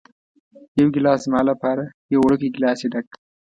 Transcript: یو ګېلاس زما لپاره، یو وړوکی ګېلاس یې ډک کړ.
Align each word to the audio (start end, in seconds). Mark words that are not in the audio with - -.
یو 0.79 0.87
ګېلاس 0.93 1.19
زما 1.25 1.41
لپاره، 1.49 1.83
یو 2.13 2.19
وړوکی 2.21 2.47
ګېلاس 2.55 2.79
یې 2.83 2.87
ډک 2.93 3.05
کړ. 3.11 3.17